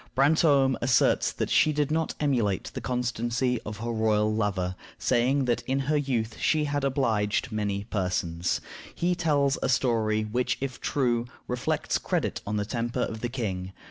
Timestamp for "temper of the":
12.65-13.29